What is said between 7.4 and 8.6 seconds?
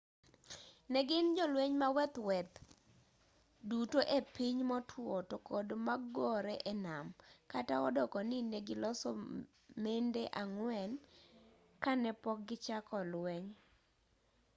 kata odoko ni